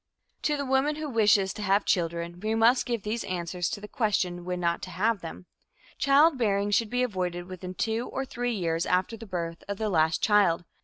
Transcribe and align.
To 0.41 0.57
the 0.57 0.65
woman 0.65 0.95
who 0.95 1.07
wishes 1.07 1.53
to 1.53 1.61
have 1.61 1.85
children, 1.85 2.39
we 2.39 2.55
must 2.55 2.87
give 2.87 3.03
these 3.03 3.23
answers 3.25 3.69
to 3.69 3.79
the 3.79 3.87
question 3.87 4.45
when 4.45 4.59
not 4.59 4.81
to 4.81 4.89
have 4.89 5.21
them. 5.21 5.45
Childbearing 5.99 6.71
should 6.71 6.89
be 6.89 7.03
avoided 7.03 7.45
within 7.45 7.75
two 7.75 8.07
or 8.07 8.25
three 8.25 8.55
years 8.55 8.87
after 8.87 9.15
the 9.15 9.27
birth 9.27 9.63
of 9.67 9.77
the 9.77 9.89
last 9.89 10.19
child. 10.23 10.65